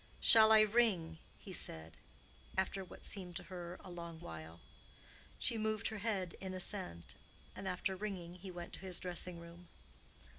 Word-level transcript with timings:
"Shall 0.19 0.51
I 0.51 0.61
ring?" 0.61 1.19
he 1.37 1.53
said, 1.53 1.95
after 2.57 2.83
what 2.83 3.05
seemed 3.05 3.35
to 3.35 3.43
her 3.43 3.77
a 3.83 3.91
long 3.91 4.19
while. 4.19 4.59
She 5.37 5.59
moved 5.59 5.89
her 5.89 5.99
head 5.99 6.35
in 6.41 6.55
assent, 6.55 7.13
and 7.55 7.67
after 7.67 7.95
ringing 7.95 8.33
he 8.33 8.49
went 8.49 8.73
to 8.73 8.79
his 8.79 8.99
dressing 8.99 9.39
room. 9.39 9.67